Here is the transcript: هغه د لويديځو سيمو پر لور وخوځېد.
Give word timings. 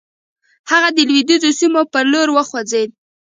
هغه 0.71 0.89
د 0.95 0.99
لويديځو 1.09 1.49
سيمو 1.59 1.81
پر 1.93 2.05
لور 2.11 2.27
وخوځېد. 2.35 2.89